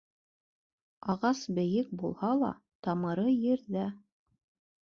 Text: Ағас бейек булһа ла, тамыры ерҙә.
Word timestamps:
Ағас 1.13 1.41
бейек 1.59 1.91
булһа 2.05 2.31
ла, 2.39 2.51
тамыры 2.89 3.37
ерҙә. 3.45 3.89